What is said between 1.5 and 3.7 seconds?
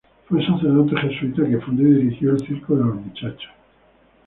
fundó y dirigió el Circo de los Muchachos.